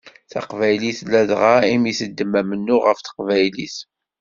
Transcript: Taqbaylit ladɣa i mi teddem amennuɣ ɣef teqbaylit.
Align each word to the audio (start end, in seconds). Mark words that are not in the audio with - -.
Taqbaylit 0.31 0.99
ladɣa 1.11 1.55
i 1.73 1.75
mi 1.81 1.91
teddem 1.99 2.31
amennuɣ 2.39 2.81
ɣef 2.85 2.99
teqbaylit. 3.01 3.77